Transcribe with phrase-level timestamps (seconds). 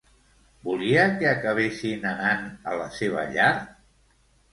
[0.67, 3.51] Volia que acabessin anant a la seva llar?